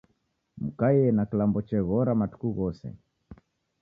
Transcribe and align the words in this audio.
Mukaie 0.61 1.07
na 1.15 1.23
kilambo 1.29 1.59
cheghora 1.69 2.11
matuku 2.19 2.47
ghose 2.57 2.87